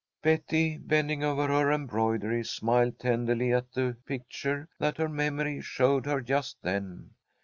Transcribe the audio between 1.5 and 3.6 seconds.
embroidery, smiled tenderly